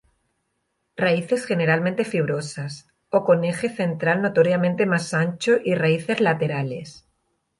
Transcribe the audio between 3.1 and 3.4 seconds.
o con